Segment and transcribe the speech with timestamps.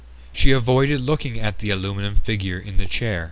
[0.33, 3.19] She avoided looking at the aluminum figure in the chair.